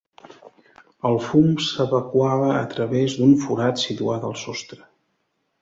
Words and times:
El 1.09 1.19
fum 1.25 1.51
s'evacuava 1.65 2.49
a 2.63 2.65
través 2.73 3.19
d'un 3.21 3.37
forat 3.45 3.85
situat 3.87 4.29
al 4.31 4.37
sostre. 4.49 4.83